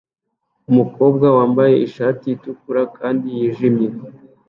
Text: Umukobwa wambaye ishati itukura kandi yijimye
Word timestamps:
Umukobwa 0.69 1.25
wambaye 1.37 1.75
ishati 1.87 2.25
itukura 2.35 2.81
kandi 2.97 3.25
yijimye 3.37 3.87